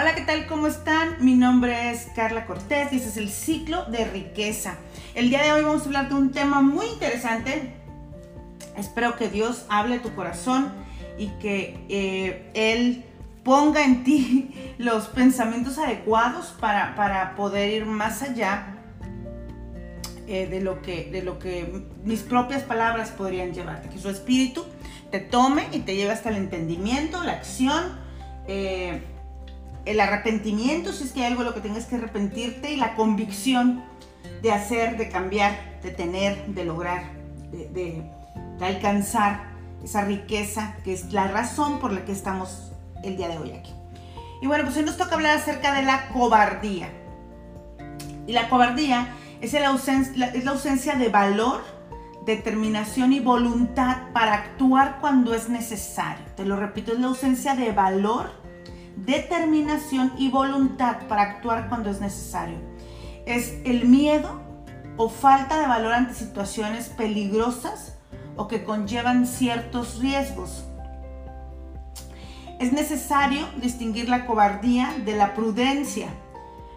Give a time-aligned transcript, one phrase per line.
[0.00, 0.46] Hola, ¿qué tal?
[0.46, 1.16] ¿Cómo están?
[1.18, 4.76] Mi nombre es Carla Cortés y este es el ciclo de riqueza.
[5.16, 7.74] El día de hoy vamos a hablar de un tema muy interesante.
[8.76, 10.72] Espero que Dios hable tu corazón
[11.18, 13.06] y que eh, Él
[13.42, 18.76] ponga en ti los pensamientos adecuados para, para poder ir más allá
[20.28, 23.88] eh, de, lo que, de lo que mis propias palabras podrían llevarte.
[23.88, 24.64] Que su espíritu
[25.10, 27.98] te tome y te lleve hasta el entendimiento, la acción,
[28.46, 29.02] eh,
[29.84, 33.82] el arrepentimiento, si es que hay algo lo que tengas que arrepentirte, y la convicción
[34.42, 37.02] de hacer, de cambiar, de tener, de lograr,
[37.50, 38.02] de,
[38.60, 39.44] alcanzar
[39.84, 42.72] esa riqueza que es la razón por la que estamos
[43.04, 43.72] el día de hoy aquí.
[44.42, 46.88] Y bueno, pues hoy nos toca hablar acerca de la cobardía.
[48.26, 49.08] Y la cobardía
[49.40, 51.62] es la ausencia, es la ausencia de valor,
[52.26, 56.24] determinación y voluntad para actuar cuando es necesario.
[56.36, 58.30] Te lo repito, es la ausencia de valor,
[59.04, 62.58] determinación y voluntad para actuar cuando es necesario.
[63.26, 64.40] Es el miedo
[64.96, 67.96] o falta de valor ante situaciones peligrosas
[68.36, 70.64] o que conllevan ciertos riesgos.
[72.58, 76.08] Es necesario distinguir la cobardía de la prudencia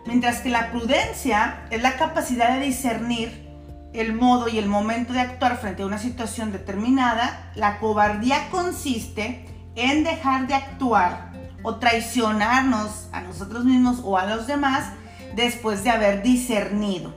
[0.06, 3.50] Mientras que la prudencia es la capacidad de discernir
[3.94, 9.45] el modo y el momento de actuar frente a una situación determinada, la cobardía consiste
[9.75, 11.30] en dejar de actuar
[11.63, 14.85] o traicionarnos a nosotros mismos o a los demás
[15.35, 17.13] después de haber discernido,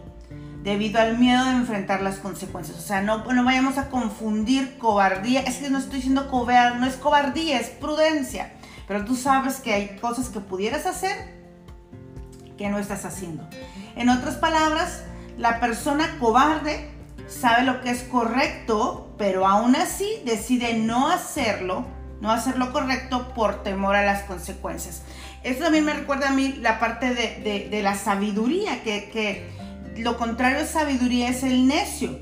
[0.62, 2.78] debido al miedo de enfrentar las consecuencias.
[2.78, 6.86] O sea, no, no vayamos a confundir cobardía, es que no estoy diciendo cobarde, no
[6.86, 8.52] es cobardía, es prudencia,
[8.86, 11.34] pero tú sabes que hay cosas que pudieras hacer
[12.56, 13.48] que no estás haciendo.
[13.96, 15.02] En otras palabras,
[15.36, 16.90] la persona cobarde
[17.26, 21.86] sabe lo que es correcto, pero aún así decide no hacerlo,
[22.24, 25.02] no hacerlo correcto por temor a las consecuencias.
[25.42, 29.50] Eso también me recuerda a mí la parte de, la sabiduría, que, que
[29.98, 32.18] lo contrario de sabiduría es el necio.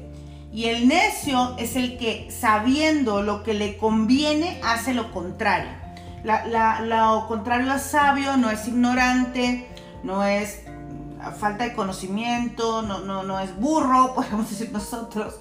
[0.52, 5.70] Y el necio es el que sabiendo lo que le conviene hace lo contrario.
[6.24, 9.68] lo contrario a sabio no es ignorante,
[10.02, 10.62] no es
[11.38, 15.36] falta de conocimiento, no, no, no es burro, podemos decir nosotros.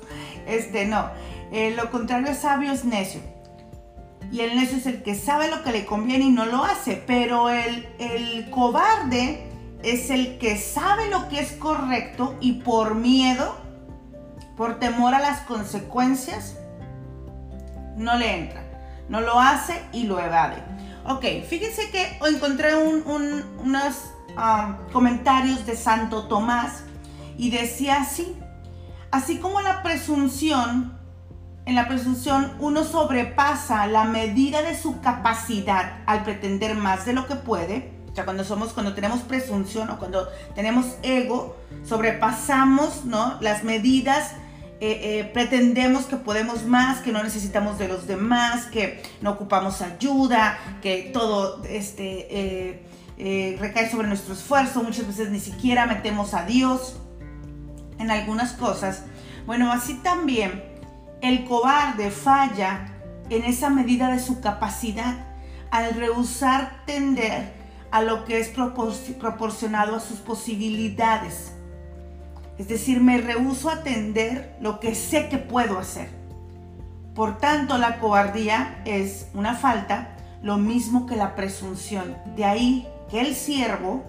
[0.46, 1.10] Este, no.
[1.52, 3.22] Eh, lo contrario es sabio, es necio.
[4.32, 7.04] Y el necio es el que sabe lo que le conviene y no lo hace.
[7.06, 9.50] Pero el, el cobarde
[9.84, 13.58] es el que sabe lo que es correcto y por miedo,
[14.56, 16.58] por temor a las consecuencias,
[17.98, 18.64] no le entra.
[19.10, 20.64] No lo hace y lo evade.
[21.06, 23.04] Ok, fíjense que encontré un,
[23.64, 24.12] unas
[24.94, 26.84] comentarios de Santo Tomás
[27.38, 28.38] y decía así,
[29.10, 30.98] así como la presunción,
[31.66, 37.28] en la presunción uno sobrepasa la medida de su capacidad al pretender más de lo
[37.28, 41.56] que puede, o sea, cuando somos, cuando tenemos presunción o cuando tenemos ego,
[41.86, 43.38] sobrepasamos, ¿no?
[43.40, 44.34] Las medidas
[44.82, 49.82] eh, eh, pretendemos que podemos más, que no necesitamos de los demás, que no ocupamos
[49.82, 52.82] ayuda, que todo este,
[53.18, 56.98] eh, recae sobre nuestro esfuerzo, muchas veces ni siquiera metemos a Dios
[57.98, 59.04] en algunas cosas.
[59.46, 60.71] Bueno, así también
[61.22, 62.88] el cobarde falla
[63.30, 65.16] en esa medida de su capacidad
[65.70, 67.54] al rehusar tender
[67.92, 71.54] a lo que es proporcionado a sus posibilidades.
[72.58, 76.10] Es decir, me rehuso a atender lo que sé que puedo hacer.
[77.16, 82.16] Por tanto, la cobardía es una falta, lo mismo que la presunción.
[82.36, 84.04] De ahí que el siervo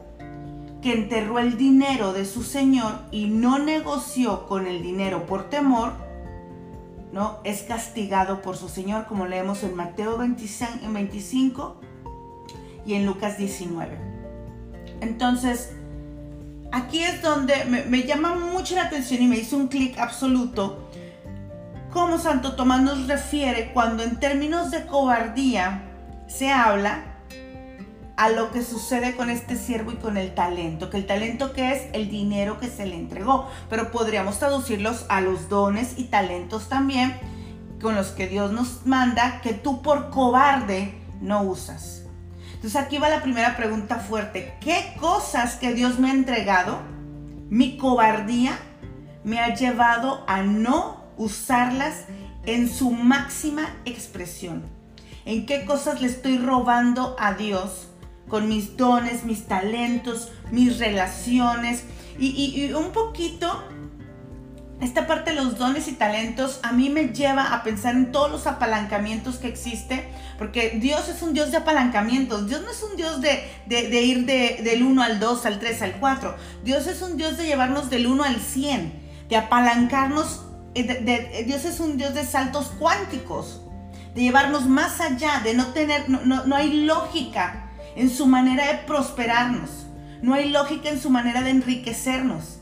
[0.80, 5.92] que enterró el dinero de su señor y no negoció con el dinero por temor,
[7.12, 7.38] ¿no?
[7.44, 11.76] Es castigado por su señor, como leemos en Mateo 25
[12.86, 13.98] y en Lucas 19.
[15.00, 15.72] Entonces,
[16.72, 20.88] aquí es donde me, me llama mucho la atención y me hizo un clic absoluto
[21.92, 25.82] cómo Santo Tomás nos refiere cuando en términos de cobardía
[26.26, 27.11] se habla
[28.22, 31.72] a lo que sucede con este siervo y con el talento, que el talento que
[31.72, 36.68] es el dinero que se le entregó, pero podríamos traducirlos a los dones y talentos
[36.68, 37.16] también
[37.80, 42.04] con los que Dios nos manda que tú por cobarde no usas.
[42.54, 44.54] Entonces aquí va la primera pregunta fuerte.
[44.60, 46.78] ¿Qué cosas que Dios me ha entregado,
[47.50, 48.56] mi cobardía,
[49.24, 52.04] me ha llevado a no usarlas
[52.46, 54.62] en su máxima expresión?
[55.24, 57.88] ¿En qué cosas le estoy robando a Dios
[58.32, 61.84] con mis dones, mis talentos, mis relaciones
[62.18, 63.62] y, un poquito
[64.80, 68.30] esta parte de los dones y talentos a mí me lleva a pensar en todos
[68.30, 70.08] los apalancamientos que existe,
[70.38, 72.48] porque Dios es un Dios de apalancamientos.
[72.48, 76.34] Dios no es un Dios de, ir del 1 al 2, al 3, al 4.
[76.64, 78.94] Dios es un Dios de llevarnos del 1 al 100,
[79.28, 80.46] de apalancarnos.
[80.74, 83.60] Eh, Dios es un Dios de saltos cuánticos,
[84.14, 87.61] de llevarnos más allá, de no tener, no, no hay lógica
[87.96, 89.70] en su manera de prosperarnos,
[90.22, 92.58] no hay lógica en su manera de enriquecernos.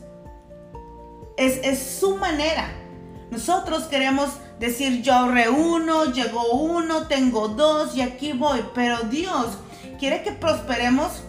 [1.37, 2.69] Es, su manera.
[3.31, 8.59] Nosotros queremos decir, yo reúno, llegó uno, tengo dos y aquí voy.
[8.75, 9.57] Pero Dios
[9.99, 11.23] quiere que prosperemos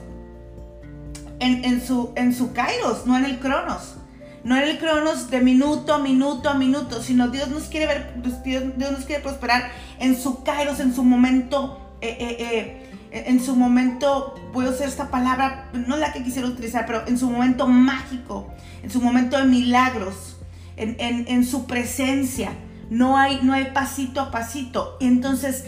[1.38, 3.96] en, su, en su kairos, no en el cronos.
[4.44, 8.14] No en el cronos de minuto a minuto a minuto, sino Dios nos quiere ver,
[8.44, 9.70] Dios, nos quiere prosperar
[10.00, 12.81] en su kairos, en su momento eh, eh, eh,
[13.12, 17.18] en su momento, voy a usar esta palabra, no la que quisiera utilizar, pero en
[17.18, 18.50] su momento mágico,
[18.82, 20.36] en su momento de milagros,
[20.76, 22.52] en, su presencia.
[22.88, 24.96] No hay, no hay pasito a pasito.
[25.00, 25.64] Entonces,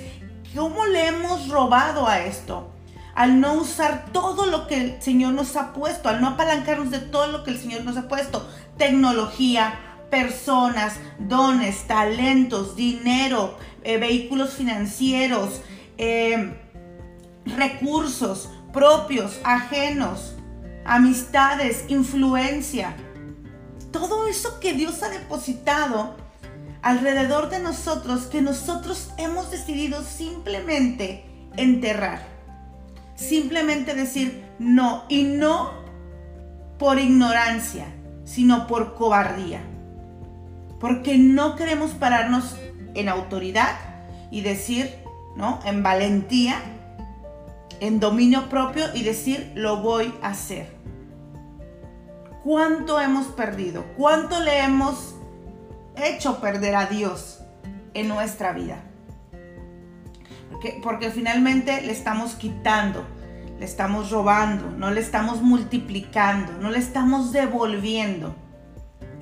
[0.55, 2.71] ¿cómo le hemos robado a esto?
[3.15, 6.99] Al no usar todo lo que el Señor nos ha puesto, al no apalancarnos de
[6.99, 8.49] todo lo que el Señor nos ha puesto.
[8.79, 9.75] Tecnología,
[10.11, 15.61] personas, dones, talentos, dinero, eh, vehículos financieros,
[15.99, 16.64] eh,
[17.45, 20.35] recursos propios, ajenos,
[20.85, 22.97] amistades, influencia.
[23.93, 26.17] Todo eso que Dios ha depositado
[26.83, 31.25] alrededor de nosotros que nosotros hemos decidido simplemente
[31.57, 32.23] enterrar.
[33.15, 35.71] Simplemente decir no y no
[36.79, 37.87] por ignorancia,
[38.25, 39.63] sino por cobardía.
[40.81, 42.57] Porque no queremos pararnos
[42.95, 43.77] en autoridad
[44.31, 44.95] y decir,
[45.37, 45.61] ¿no?
[45.65, 46.61] En valentía,
[47.81, 50.75] en dominio propio y decir, lo voy a hacer.
[52.43, 53.85] ¿Cuánto hemos perdido?
[53.97, 55.15] ¿Cuánto le hemos
[55.97, 57.41] hecho perder a Dios
[57.95, 58.83] en nuestra vida?
[60.51, 63.05] Porque, porque finalmente le estamos quitando,
[63.59, 68.35] le estamos robando, no le estamos multiplicando, no le estamos devolviendo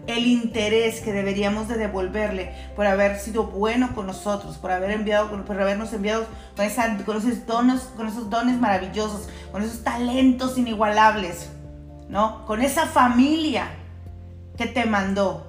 [0.07, 5.45] el interés que deberíamos de devolverle por haber sido bueno con nosotros, por haber enviado,
[5.45, 6.27] por habernos enviado
[6.57, 6.67] con,
[7.17, 11.51] esos, dones, con esos dones maravillosos, con esos talentos inigualables,
[12.09, 12.45] ¿no?
[12.47, 13.69] Con esa familia
[14.57, 15.47] que te mandó,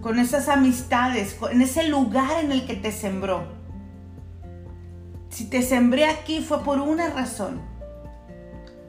[0.00, 3.44] con esas amistades, en ese lugar en el que te sembró.
[5.28, 7.75] Si te sembré aquí fue por una razón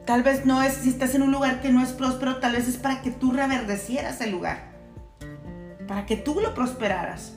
[0.08, 2.66] Tal vez no es, si estás en un lugar que no es próspero, tal vez
[2.70, 4.72] es para que tú reverdecieras el lugar.
[5.86, 7.34] Para que tú lo prosperaras.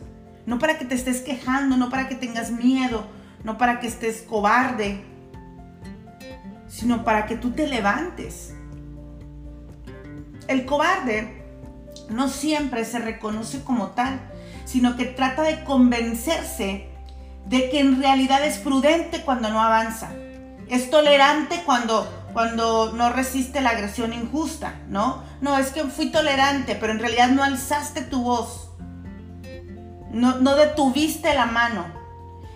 [0.47, 3.09] No para que te estés quejando, no para que tengas miedo,
[3.43, 5.05] no para que estés cobarde,
[6.69, 8.55] sino para que tú te levantes.
[10.47, 11.43] El cobarde
[12.09, 14.21] no siempre se reconoce como tal,
[14.65, 16.87] sino que trata de convencerse
[17.47, 20.13] de que en realidad es prudente cuando no avanza.
[20.69, 25.23] Es tolerante cuando cuando no resiste la agresión injusta, ¿no?
[25.41, 28.71] No, es que fui tolerante, pero en realidad no alzaste tu voz.
[30.13, 31.87] No, no detuviste la mano.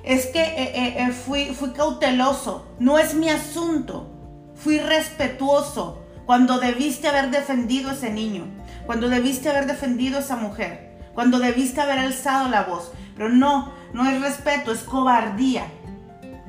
[0.02, 2.66] Es que eh, eh, eh, fui, fui cauteloso.
[2.78, 4.10] No es mi asunto.
[4.54, 8.46] Fui respetuoso cuando debiste haber defendido a ese niño.
[8.86, 10.98] Cuando debiste haber defendido a esa mujer.
[11.14, 12.92] Cuando debiste haber alzado la voz.
[13.16, 15.66] Pero no, no es respeto, es cobardía.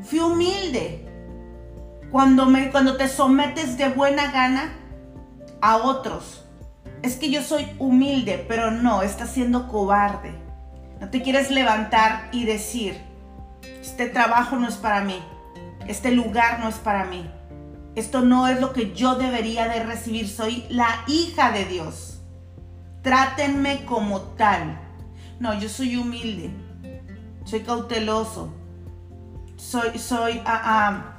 [0.04, 1.05] Fui humilde
[2.12, 4.74] cuando, me, cuando te sometes de buena gana
[5.62, 6.44] a otros.
[7.02, 10.34] Es que yo soy humilde, pero no, estás siendo cobarde.
[11.00, 13.00] No te quieres levantar y decir,
[13.82, 15.20] este trabajo no es para mí,
[15.88, 17.30] este lugar no es para mí,
[17.96, 22.22] esto no es lo que yo debería de recibir, soy la hija de Dios.
[23.02, 24.80] Trátenme como tal.
[25.40, 26.50] No, yo soy humilde,
[27.44, 28.54] soy cauteloso,
[29.58, 31.15] soy, soy, ah, ah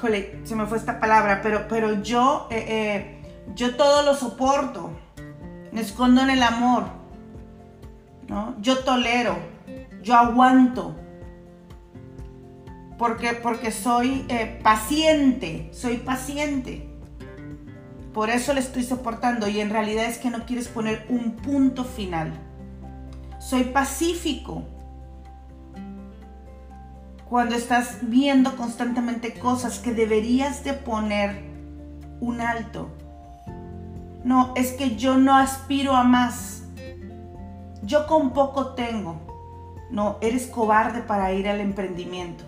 [0.00, 3.22] híjole, se me fue esta palabra, pero, pero yo, eh, eh,
[3.54, 4.90] yo todo lo soporto,
[5.72, 6.84] me escondo en el amor,
[8.26, 8.56] ¿no?
[8.62, 9.36] Yo tolero,
[10.02, 10.96] yo aguanto,
[12.96, 16.88] porque, porque soy eh, paciente, soy paciente.
[18.14, 21.84] Por eso le estoy soportando y en realidad es que no quieres poner un punto
[21.84, 22.32] final.
[23.38, 24.64] Soy pacífico,
[27.30, 31.40] cuando estás viendo constantemente cosas que deberías de poner
[32.20, 32.88] un alto.
[34.24, 36.64] No, es que yo no aspiro a más.
[37.84, 39.20] Yo con poco tengo.
[39.92, 42.42] No, eres cobarde para ir al emprendimiento.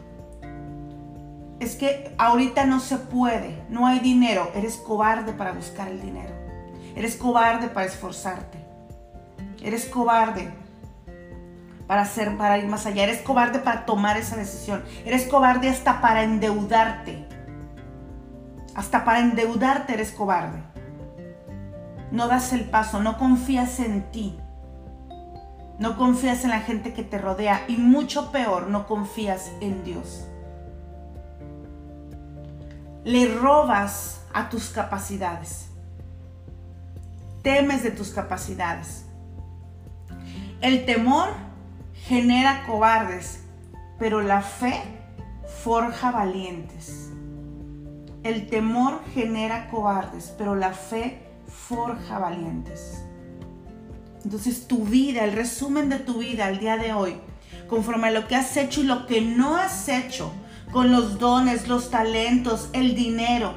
[1.60, 4.50] Es que ahorita no se puede, no hay dinero.
[4.52, 6.34] Eres cobarde para buscar el dinero.
[6.96, 8.58] Eres cobarde para esforzarte.
[9.62, 10.50] Eres cobarde
[11.92, 13.02] para hacer, para ir más allá.
[13.02, 14.82] Eres cobarde para tomar esa decisión.
[15.04, 17.28] Eres cobarde hasta para endeudarte.
[18.74, 20.62] Hasta para endeudarte eres cobarde.
[22.10, 24.38] No das el paso, no confías en ti.
[25.78, 30.26] No confías en la gente que te rodea y mucho peor, no confías en Dios.
[33.04, 35.68] Le robas a tus capacidades.
[37.42, 39.04] Temes de tus capacidades.
[40.62, 41.51] El temor
[42.06, 43.44] genera cobardes,
[43.98, 44.82] pero la fe
[45.62, 47.10] forja valientes.
[48.24, 53.04] El temor genera cobardes, pero la fe forja valientes.
[54.24, 57.16] Entonces tu vida, el resumen de tu vida al día de hoy,
[57.68, 60.32] conforme a lo que has hecho y lo que no has hecho,
[60.72, 63.54] con los dones, los talentos, el dinero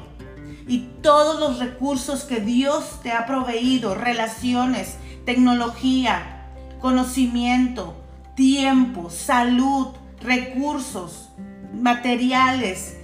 [0.68, 6.48] y todos los recursos que Dios te ha proveído, relaciones, tecnología,
[6.80, 8.05] conocimiento,
[8.36, 9.88] tiempo, salud,
[10.20, 11.30] recursos,
[11.72, 12.98] materiales,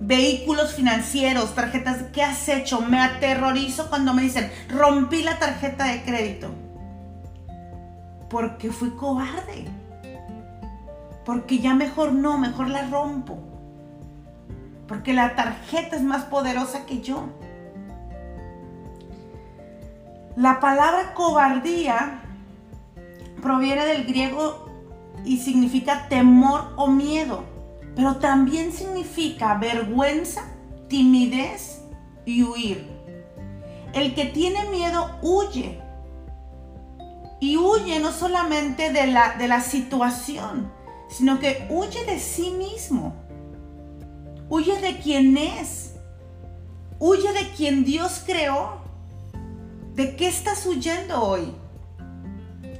[0.00, 2.80] vehículos financieros, tarjetas, ¿qué has hecho?
[2.80, 6.50] Me aterrorizo cuando me dicen, rompí la tarjeta de crédito.
[8.30, 9.66] Porque fui cobarde.
[11.24, 13.38] Porque ya mejor no, mejor la rompo.
[14.86, 17.28] Porque la tarjeta es más poderosa que yo.
[20.36, 22.20] La palabra cobardía
[23.42, 24.67] proviene del griego
[25.24, 27.58] y significa temor o miedo
[27.98, 30.44] pero también significa vergüenza,
[30.86, 31.80] timidez
[32.24, 32.86] y huir.
[33.92, 35.80] El que tiene miedo huye.
[37.40, 40.70] Y huye no solamente de la, de la situación,
[41.08, 43.16] sino que huye de sí mismo.
[44.48, 45.96] Huye de quien es.
[47.00, 48.78] Huye de quien Dios creó.
[49.96, 51.52] ¿De qué estás huyendo hoy?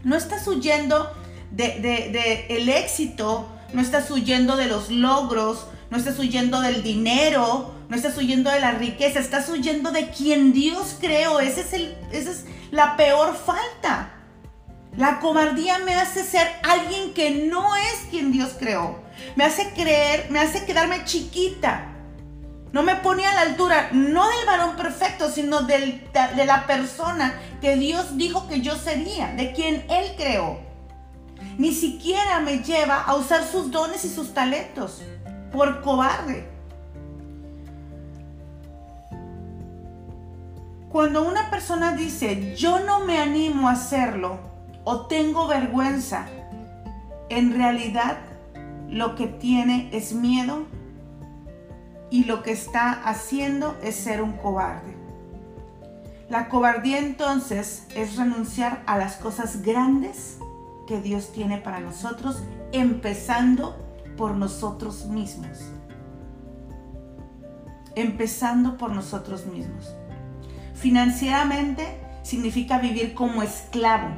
[0.04, 1.10] No estás huyendo
[1.50, 7.74] de, de el éxito no estás huyendo de los logros, no estás huyendo del dinero,
[7.88, 11.40] no estás huyendo de la riqueza, estás huyendo de quien Dios creó.
[11.40, 14.14] Ese es el, esa es la peor falta.
[14.96, 19.00] La cobardía me hace ser alguien que no es quien Dios creó.
[19.36, 21.94] Me hace creer, me hace quedarme chiquita.
[22.72, 26.02] No me pone a la altura, no del varón perfecto, sino de
[26.44, 30.67] la persona que Dios dijo que yo sería, de quien Él creó
[31.58, 35.02] ni siquiera me lleva a usar sus dones y sus talentos
[35.52, 36.48] por cobarde.
[40.90, 44.38] Cuando una persona dice, yo no me animo a hacerlo
[44.84, 46.26] o tengo vergüenza,
[47.28, 48.18] en realidad
[48.88, 50.66] lo que tiene es miedo
[52.10, 54.96] y lo que está haciendo es ser un cobarde.
[56.30, 60.38] La cobardía entonces es renunciar a las cosas grandes
[60.88, 62.42] que Dios tiene para nosotros,
[62.72, 63.76] empezando
[64.16, 65.58] por nosotros mismos.
[67.94, 69.94] Empezando por nosotros mismos.
[70.74, 74.08] Financieramente significa vivir como esclavo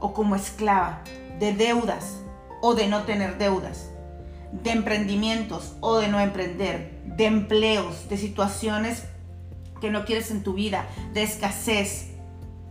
[0.00, 1.02] o como esclava
[1.40, 2.20] de deudas
[2.60, 3.88] o de no tener deudas,
[4.52, 9.04] de emprendimientos o de no emprender, de empleos, de situaciones
[9.80, 12.10] que no quieres en tu vida, de escasez,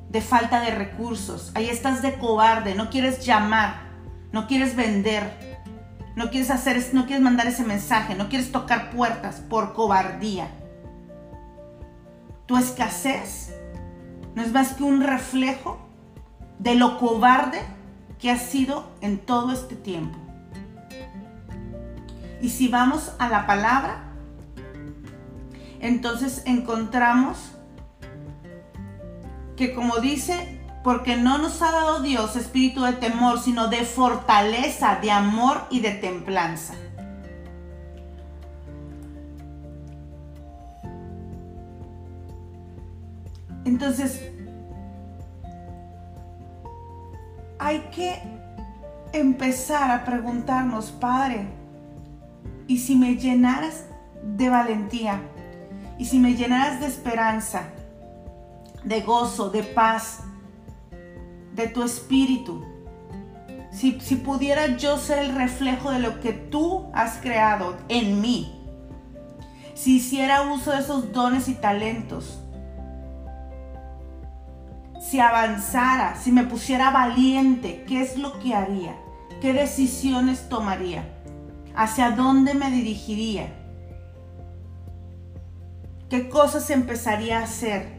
[0.09, 1.51] de falta de recursos.
[1.55, 3.81] Ahí estás de cobarde, no quieres llamar,
[4.31, 5.59] no quieres vender,
[6.15, 10.47] no quieres hacer, no quieres mandar ese mensaje, no quieres tocar puertas por cobardía.
[12.45, 13.53] Tu escasez
[14.35, 15.79] no es más que un reflejo
[16.59, 17.59] de lo cobarde
[18.19, 20.17] que has sido en todo este tiempo.
[22.41, 24.03] Y si vamos a la palabra,
[25.79, 27.56] entonces encontramos
[29.57, 34.99] que como dice, porque no nos ha dado Dios espíritu de temor, sino de fortaleza,
[35.01, 36.75] de amor y de templanza.
[43.65, 44.31] Entonces,
[47.59, 48.21] hay que
[49.11, 51.47] empezar a preguntarnos, Padre,
[52.67, 53.85] ¿y si me llenaras
[54.23, 55.19] de valentía?
[55.97, 57.63] ¿Y si me llenaras de esperanza?
[58.87, 60.21] De gozo, de paz,
[61.53, 62.63] de tu espíritu.
[63.71, 68.53] Si, si, pudiera yo ser el reflejo de lo que tú has creado en mí,
[69.73, 72.39] si hiciera uso de esos dones y talentos,
[75.01, 78.95] si avanzara, si me pusiera valiente, ¿qué es lo que haría?
[79.41, 81.07] ¿Qué decisiones tomaría?
[81.75, 83.53] ¿Hacia dónde me dirigiría?
[86.09, 87.96] ¿Qué cosas empezaría a hacer?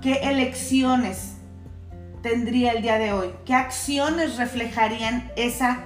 [0.00, 1.38] ¿Qué elecciones
[2.22, 3.30] tendría el día de hoy?
[3.44, 5.80] ¿Qué acciones reflejarían esa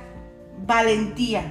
[0.67, 1.51] valentía?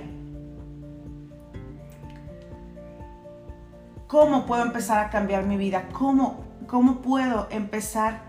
[4.06, 5.90] ¿Cómo puedo empezar a cambiar mi vida?
[5.92, 8.22] ¿Cómo, cómo puedo empezar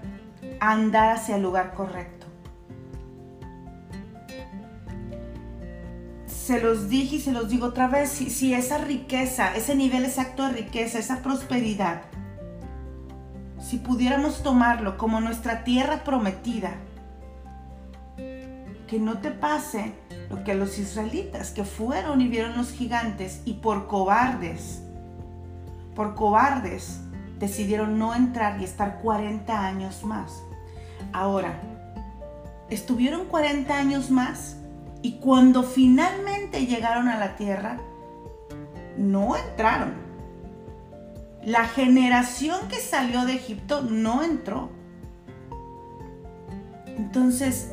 [0.60, 2.26] a andar hacia el lugar correcto?
[6.26, 10.06] Se los dije y se los digo otra vez, si, si esa riqueza, ese nivel
[10.06, 12.02] exacto de riqueza, esa prosperidad,
[13.72, 16.74] si pudiéramos tomarlo como nuestra tierra prometida,
[18.86, 19.94] que no te pase
[20.28, 24.82] lo que a los israelitas que fueron y vieron los gigantes y por cobardes
[25.94, 27.00] por cobardes,
[27.38, 30.42] decidieron no entrar y estar 40 años más.
[31.14, 31.58] Ahora,
[32.68, 34.58] estuvieron 40 años más
[35.00, 37.78] y cuando finalmente llegaron a la tierra,
[38.98, 40.01] no entraron.
[41.44, 44.70] La generación que salió de Egipto no entró.
[46.86, 47.72] Entonces,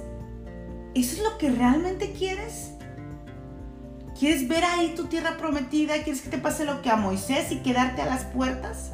[0.96, 2.72] ¿eso es lo que realmente quieres?
[4.18, 5.94] ¿Quieres ver ahí tu tierra prometida?
[6.04, 8.92] ¿Quieres que te pase lo que a Moisés y quedarte a las puertas?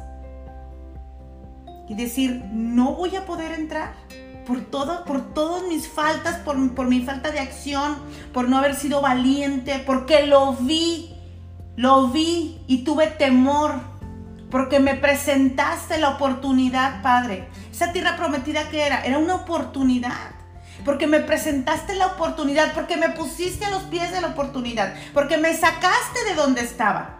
[1.88, 3.94] Y decir, no voy a poder entrar
[4.46, 7.96] por, todo, por todas mis faltas, por, por mi falta de acción,
[8.32, 11.14] por no haber sido valiente, porque lo vi,
[11.76, 13.80] lo vi y tuve temor,
[14.50, 17.48] porque me presentaste la oportunidad, Padre.
[17.70, 20.36] Esa tierra prometida que era, era una oportunidad
[20.84, 25.36] porque me presentaste la oportunidad, porque me pusiste a los pies de la oportunidad, porque
[25.36, 27.16] me sacaste de donde estaba.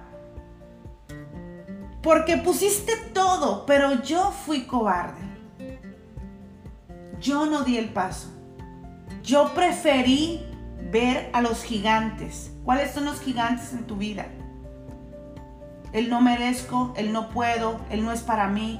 [2.00, 5.20] Porque pusiste todo, pero yo fui cobarde.
[7.20, 8.28] Yo no di el paso.
[9.24, 10.46] Yo preferí
[10.92, 12.52] ver a los gigantes.
[12.64, 14.26] ¿Cuáles son los gigantes en tu vida?
[15.96, 18.78] El no merezco, el no puedo, el no es para mí,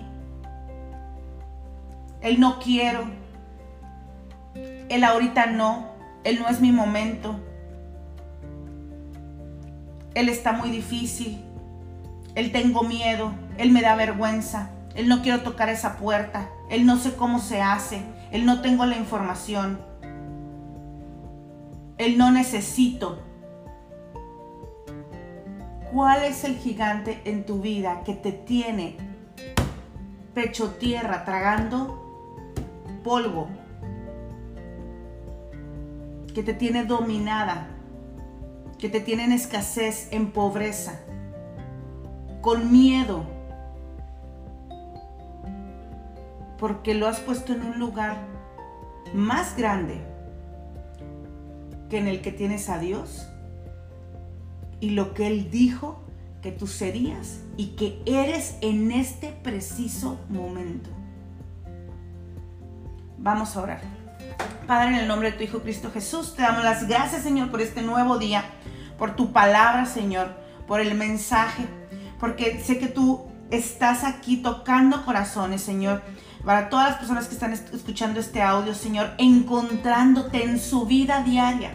[2.20, 3.06] el no quiero.
[4.90, 5.86] El ahorita no,
[6.24, 7.40] el no es mi momento,
[10.12, 11.42] él está muy difícil,
[12.34, 16.98] él tengo miedo, él me da vergüenza, él no quiero tocar esa puerta, él no
[16.98, 19.78] sé cómo se hace, él no tengo la información,
[21.96, 23.22] él no necesito.
[25.92, 28.96] ¿Cuál es el gigante en tu vida que te tiene
[30.34, 32.02] pecho tierra tragando
[33.02, 33.48] polvo
[36.36, 37.68] que te tiene dominada,
[38.78, 41.00] que te tiene en escasez, en pobreza,
[42.42, 43.24] con miedo,
[46.58, 48.18] porque lo has puesto en un lugar
[49.14, 49.98] más grande
[51.88, 53.26] que en el que tienes a Dios
[54.80, 56.02] y lo que Él dijo
[56.42, 60.90] que tú serías y que eres en este preciso momento.
[63.18, 63.80] Vamos a orar.
[64.66, 67.60] Padre, en el nombre de tu Hijo Cristo Jesús, te damos las gracias, Señor, por
[67.60, 68.44] este nuevo día,
[68.98, 70.28] por tu palabra, Señor,
[70.66, 71.66] por el mensaje,
[72.18, 76.02] porque sé que tú estás aquí tocando corazones, Señor,
[76.44, 81.74] para todas las personas que están escuchando este audio, Señor, encontrándote en su vida diaria,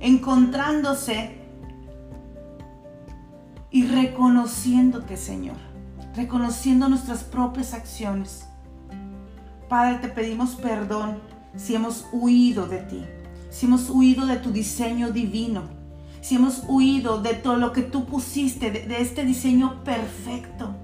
[0.00, 1.35] encontrándose
[3.70, 5.56] y reconociéndote, Señor,
[6.14, 8.46] reconociendo nuestras propias acciones.
[9.68, 11.18] Padre, te pedimos perdón
[11.56, 13.04] si hemos huido de ti,
[13.50, 15.64] si hemos huido de tu diseño divino,
[16.20, 20.74] si hemos huido de todo lo que tú pusiste, de, este diseño perfecto,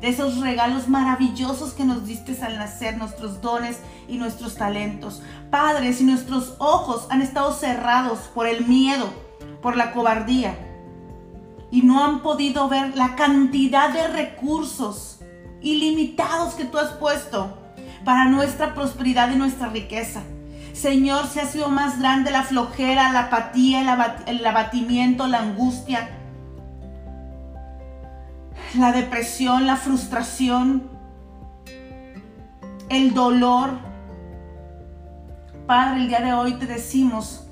[0.00, 5.22] de esos regalos maravillosos que nos diste al nacer, nuestros dones y nuestros talentos.
[5.50, 9.08] Padre, si nuestros ojos han estado cerrados por el miedo,
[9.62, 10.65] por la cobardía,
[11.76, 15.18] y no han podido ver la cantidad de recursos
[15.60, 17.54] ilimitados que tú has puesto
[18.02, 20.22] para nuestra prosperidad y nuestra riqueza.
[20.72, 23.82] Señor, si ha sido más grande la flojera, la apatía,
[24.26, 26.08] el, abatimiento, la angustia,
[28.78, 30.88] la depresión, la frustración,
[32.88, 33.72] el dolor.
[35.66, 37.46] Padre, el día de hoy te decimos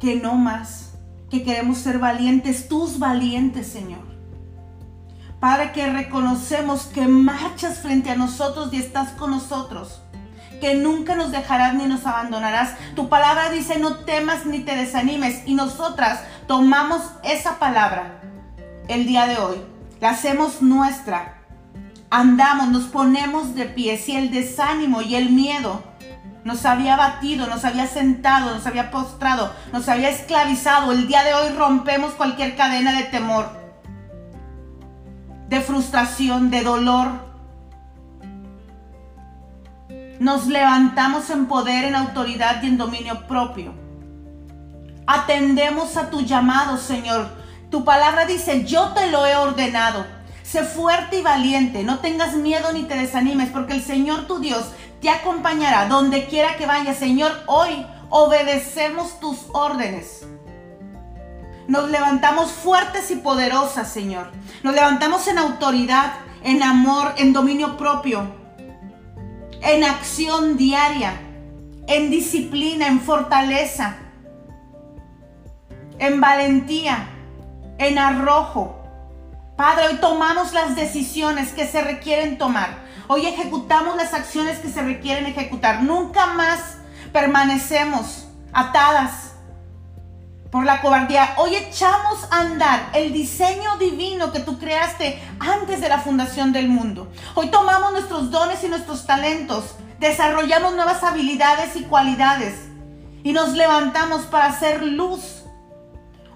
[0.00, 0.83] que no más,
[1.34, 4.04] que queremos ser valientes, tus valientes, Señor.
[5.40, 10.00] Padre, que reconocemos que marchas frente a nosotros y estás con nosotros,
[10.60, 12.76] que nunca nos dejarás ni nos abandonarás.
[12.94, 15.42] Tu palabra dice, no temas ni te desanimes.
[15.44, 18.20] Y nosotras tomamos esa palabra
[18.86, 19.56] el día de hoy,
[20.00, 21.42] la hacemos nuestra.
[22.10, 23.98] Andamos, nos ponemos de pie.
[23.98, 25.82] Si el desánimo y el miedo
[26.44, 31.34] nos había batido, nos había sentado, nos había postrado, nos había esclavizado, el día de
[31.34, 33.64] hoy rompemos cualquier cadena de temor
[35.48, 37.08] de frustración, de dolor.
[40.18, 43.72] Nos levantamos en poder, en autoridad y en dominio propio.
[45.06, 47.28] Atendemos a tu llamado, Señor.
[47.70, 50.06] Tu palabra dice, yo te lo he ordenado.
[50.42, 54.72] Sé fuerte y valiente, no tengas miedo ni te desanimes, porque el Señor tu Dios
[55.04, 56.96] te acompañará donde quiera que vayas.
[56.96, 60.26] Señor, hoy obedecemos tus órdenes.
[61.68, 64.32] Nos levantamos fuertes y poderosas, Señor.
[64.62, 68.26] Nos levantamos en autoridad, en amor, en dominio propio,
[69.60, 71.20] en acción diaria,
[71.86, 73.96] en disciplina, en fortaleza,
[75.98, 77.10] en valentía,
[77.76, 78.80] en arrojo.
[79.54, 82.83] Padre, hoy tomamos las decisiones que se requieren tomar.
[83.06, 85.82] Hoy ejecutamos las acciones que se requieren ejecutar.
[85.82, 86.78] Nunca más
[87.12, 89.32] permanecemos atadas
[90.50, 91.34] por la cobardía.
[91.36, 96.68] Hoy echamos a andar el diseño divino que tú creaste antes de la fundación del
[96.68, 97.10] mundo.
[97.34, 102.54] Hoy tomamos nuestros dones y nuestros talentos, desarrollamos nuevas habilidades y cualidades
[103.22, 105.42] y nos levantamos para hacer luz.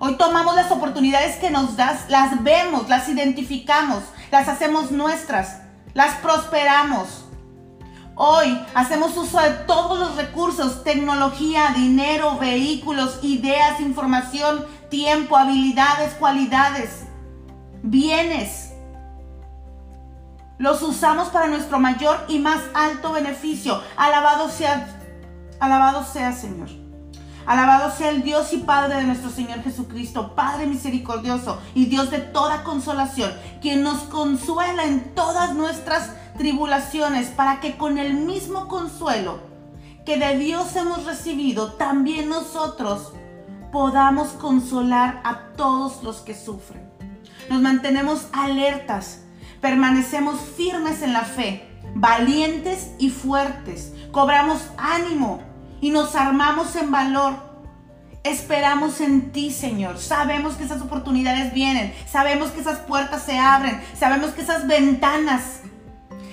[0.00, 5.60] Hoy tomamos las oportunidades que nos das, las vemos, las identificamos, las hacemos nuestras,
[5.98, 7.24] las prosperamos.
[8.14, 17.02] Hoy hacemos uso de todos los recursos, tecnología, dinero, vehículos, ideas, información, tiempo, habilidades, cualidades,
[17.82, 18.72] bienes.
[20.58, 23.82] Los usamos para nuestro mayor y más alto beneficio.
[23.96, 25.00] Alabado sea,
[25.58, 26.68] alabado sea Señor.
[27.48, 32.18] Alabado sea el Dios y Padre de nuestro Señor Jesucristo, Padre misericordioso y Dios de
[32.18, 33.32] toda consolación,
[33.62, 39.40] quien nos consuela en todas nuestras tribulaciones, para que con el mismo consuelo
[40.04, 43.14] que de Dios hemos recibido, también nosotros
[43.72, 46.86] podamos consolar a todos los que sufren.
[47.48, 49.22] Nos mantenemos alertas,
[49.62, 55.47] permanecemos firmes en la fe, valientes y fuertes, cobramos ánimo
[55.80, 57.48] y nos armamos en valor.
[58.24, 59.98] Esperamos en ti, Señor.
[59.98, 61.94] Sabemos que esas oportunidades vienen.
[62.10, 63.82] Sabemos que esas puertas se abren.
[63.98, 65.60] Sabemos que esas ventanas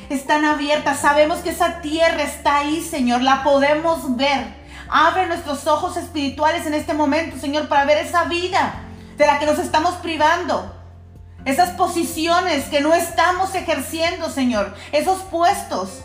[0.09, 0.99] están abiertas.
[0.99, 3.21] Sabemos que esa tierra está ahí, Señor.
[3.21, 4.65] La podemos ver.
[4.89, 8.73] Abre nuestros ojos espirituales en este momento, Señor, para ver esa vida
[9.17, 10.75] de la que nos estamos privando.
[11.45, 14.75] Esas posiciones que no estamos ejerciendo, Señor.
[14.91, 16.03] Esos puestos.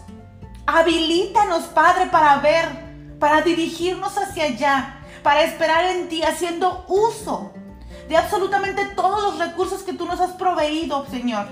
[0.67, 2.90] Habilítanos, Padre, para ver
[3.21, 7.53] para dirigirnos hacia allá, para esperar en ti, haciendo uso
[8.09, 11.47] de absolutamente todos los recursos que tú nos has proveído, Señor.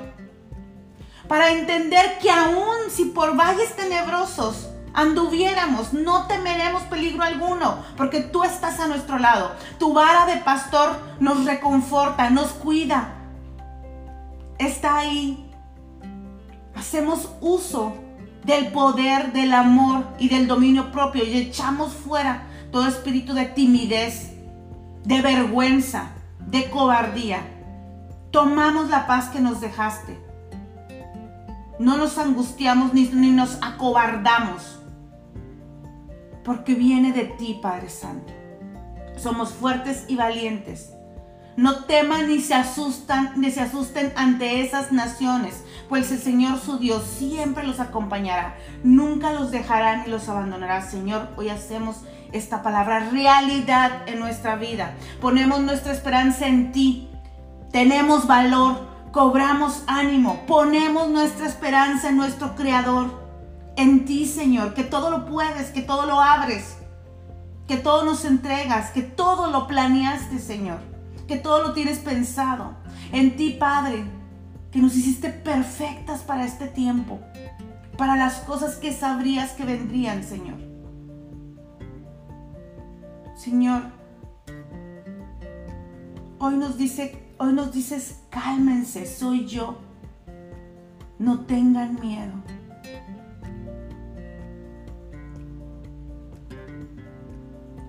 [1.28, 8.42] Para entender que aún si por valles tenebrosos anduviéramos, no temeremos peligro alguno, porque tú
[8.42, 9.52] estás a nuestro lado.
[9.78, 13.14] Tu vara de pastor nos reconforta, nos cuida.
[14.58, 15.44] Está ahí.
[16.74, 17.92] Hacemos uso
[18.48, 24.32] del poder, del amor y del dominio propio y echamos fuera todo espíritu de timidez,
[25.04, 26.12] de vergüenza,
[26.46, 27.40] de cobardía.
[28.30, 30.18] Tomamos la paz que nos dejaste.
[31.78, 34.80] No nos angustiamos ni, ni nos acobardamos,
[36.42, 38.32] porque viene de ti, Padre Santo.
[39.18, 40.94] Somos fuertes y valientes.
[41.58, 46.78] No teman ni se asustan, ni se asusten ante esas naciones, pues el Señor su
[46.78, 50.82] Dios siempre los acompañará, nunca los dejará ni los abandonará.
[50.82, 51.96] Señor, hoy hacemos
[52.30, 54.94] esta palabra realidad en nuestra vida.
[55.20, 57.10] Ponemos nuestra esperanza en ti.
[57.72, 63.10] Tenemos valor, cobramos ánimo, ponemos nuestra esperanza en nuestro Creador,
[63.74, 66.76] en ti, Señor, que todo lo puedes, que todo lo abres,
[67.66, 70.97] que todo nos entregas, que todo lo planeaste, Señor,
[71.28, 72.74] que todo lo tienes pensado.
[73.12, 74.04] En ti, Padre,
[74.72, 77.20] que nos hiciste perfectas para este tiempo,
[77.96, 80.58] para las cosas que sabrías que vendrían, Señor.
[83.36, 83.82] Señor,
[86.38, 89.78] hoy nos dice, hoy nos dices, cálmense, soy yo.
[91.18, 92.32] No tengan miedo.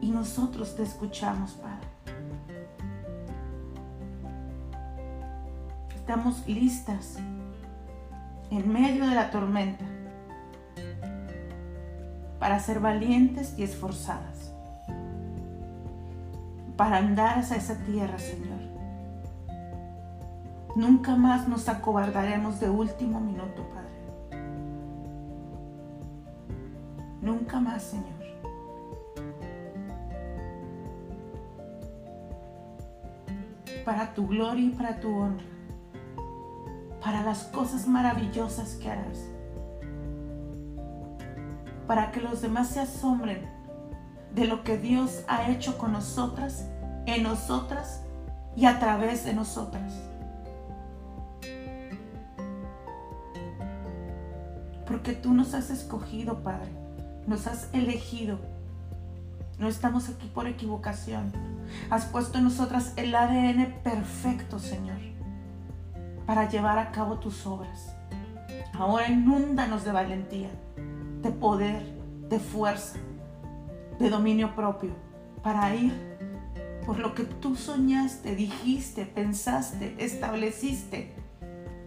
[0.01, 1.88] Y nosotros te escuchamos, Padre.
[6.09, 7.19] Estamos listas
[8.49, 9.85] en medio de la tormenta
[12.39, 14.51] para ser valientes y esforzadas,
[16.75, 18.57] para andar hacia esa tierra, Señor.
[20.75, 24.41] Nunca más nos acobardaremos de último minuto, Padre.
[27.21, 28.07] Nunca más, Señor.
[33.85, 35.58] Para tu gloria y para tu honra
[37.01, 39.19] para las cosas maravillosas que harás.
[41.89, 43.49] para que los demás se asombren
[44.35, 46.67] de lo que Dios ha hecho con nosotras,
[47.07, 48.01] en nosotras
[48.55, 49.91] y a través de nosotras.
[54.85, 56.69] Porque tú nos has escogido, Padre,
[57.25, 58.37] nos has elegido.
[59.57, 61.33] No estamos aquí por equivocación.
[61.89, 64.99] Has puesto en nosotras el ADN perfecto, Señor,
[66.29, 67.95] para llevar a cabo tus obras.
[68.73, 70.51] Ahora inúndanos de valentía,
[71.23, 71.83] de poder,
[72.29, 72.99] de fuerza,
[73.97, 74.91] de dominio propio,
[75.41, 75.91] para ir
[76.85, 81.15] por lo que tú soñaste, dijiste, pensaste, estableciste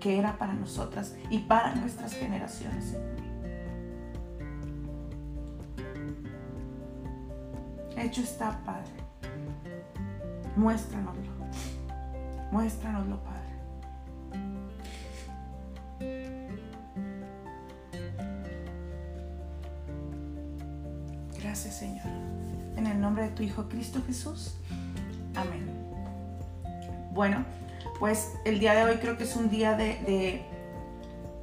[0.00, 2.96] que era para nosotras y para nuestras generaciones.
[7.96, 8.90] Hecho está, Padre.
[10.56, 11.30] Muéstranoslo.
[12.50, 13.41] Muéstranoslo, Padre.
[21.70, 22.06] Señor.
[22.76, 24.54] En el nombre de tu Hijo Cristo Jesús.
[25.34, 25.70] Amén.
[27.12, 27.44] Bueno,
[27.98, 30.42] pues el día de hoy creo que es un día de,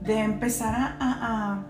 [0.01, 1.63] de, empezar a,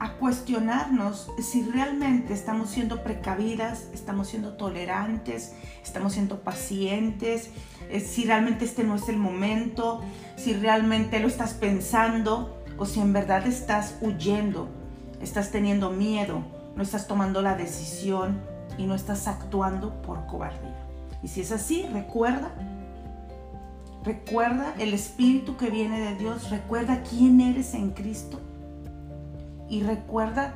[0.00, 7.50] a, cuestionarnos si realmente estamos siendo precavidas, estamos siendo tolerantes, estamos siendo pacientes,
[7.90, 10.02] eh, si realmente este no es el momento,
[10.36, 14.68] si realmente lo estás pensando o si en verdad estás huyendo,
[15.22, 16.42] estás teniendo miedo,
[16.80, 18.40] no estás tomando la decisión
[18.78, 20.74] y no estás actuando por cobardía.
[21.22, 22.54] Y si es así, recuerda
[24.02, 28.40] Recuerda el espíritu que viene de Dios, recuerda quién eres en Cristo
[29.68, 30.54] y recuerda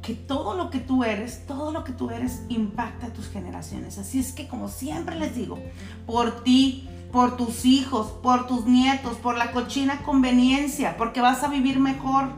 [0.00, 3.98] que todo lo que tú eres, todo lo que tú eres impacta a tus generaciones.
[3.98, 5.58] Así es que como siempre les digo,
[6.06, 11.48] por ti, por tus hijos, por tus nietos, por la cochina conveniencia, porque vas a
[11.48, 12.28] vivir mejor,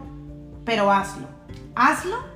[0.64, 1.28] pero hazlo.
[1.76, 2.29] Hazlo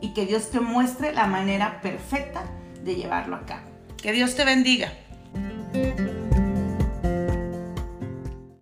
[0.00, 2.44] y que Dios te muestre la manera perfecta
[2.84, 3.68] de llevarlo a cabo.
[3.96, 4.92] Que Dios te bendiga.